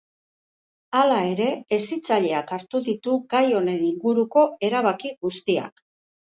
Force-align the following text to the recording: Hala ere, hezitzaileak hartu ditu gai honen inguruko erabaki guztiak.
Hala 0.99 1.19
ere, 1.33 1.49
hezitzaileak 1.77 2.55
hartu 2.57 2.83
ditu 2.89 3.19
gai 3.37 3.45
honen 3.61 3.87
inguruko 3.93 4.49
erabaki 4.73 5.17
guztiak. 5.27 5.89